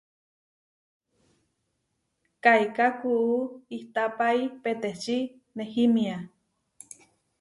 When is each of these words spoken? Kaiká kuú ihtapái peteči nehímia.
Kaiká 2.43 2.87
kuú 2.99 3.33
ihtapái 3.75 4.39
peteči 4.63 5.17
nehímia. 5.57 6.17